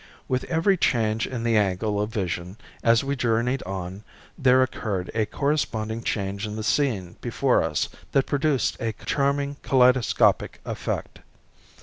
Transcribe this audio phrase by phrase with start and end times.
[0.27, 4.03] With every change in the angle of vision as we journeyed on,
[4.35, 10.59] there occurred a corresponding change in the scene before us that produced a charming kaleidoscopic
[10.65, 11.19] effect.